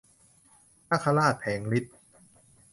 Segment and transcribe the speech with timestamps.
[0.89, 1.95] นาคราชแผลงฤทธิ์